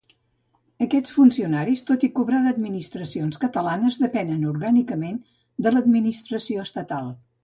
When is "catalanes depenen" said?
3.43-4.47